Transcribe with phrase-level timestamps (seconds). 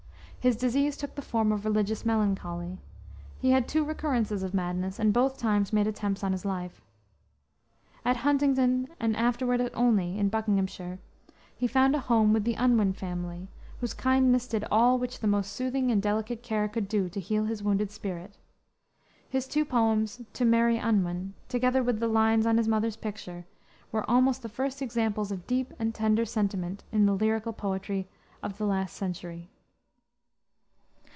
[0.41, 2.79] His disease took the form of religious melancholy.
[3.37, 6.81] He had two recurrences of madness, and both times made attempts upon his life.
[8.03, 10.97] At Huntingdon, and afterward at Olney, in Buckinghamshire,
[11.55, 13.49] he found a home with the Unwin family,
[13.81, 17.45] whose kindness did all which the most soothing and delicate care could do to heal
[17.45, 18.35] his wounded spirit.
[19.29, 23.45] His two poems To Mary Unwin, together with the lines on his mother's picture,
[23.91, 28.07] were almost the first examples of deep and tender sentiment in the lyrical poetry
[28.41, 29.47] of the last century.